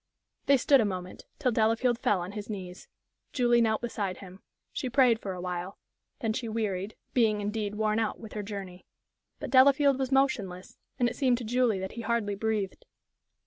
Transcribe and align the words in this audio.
They 0.47 0.57
stood 0.57 0.81
a 0.81 0.83
moment, 0.83 1.25
till 1.37 1.51
Delafield 1.51 1.99
fell 1.99 2.21
on 2.21 2.31
his 2.31 2.49
knees. 2.49 2.87
Julie 3.33 3.61
knelt 3.61 3.81
beside 3.83 4.17
him. 4.17 4.41
She 4.73 4.89
prayed 4.89 5.19
for 5.19 5.33
a 5.33 5.39
while; 5.39 5.77
then 6.21 6.33
she 6.33 6.49
wearied, 6.49 6.95
being, 7.13 7.39
indeed, 7.39 7.75
worn 7.75 7.99
out 7.99 8.19
with 8.19 8.33
her 8.33 8.41
journey. 8.41 8.87
But 9.39 9.51
Delafield 9.51 9.99
was 9.99 10.11
motionless, 10.11 10.79
and 10.97 11.07
it 11.07 11.15
seemed 11.15 11.37
to 11.37 11.43
Julie 11.43 11.77
that 11.77 11.91
he 11.91 12.01
hardly 12.01 12.33
breathed. 12.33 12.83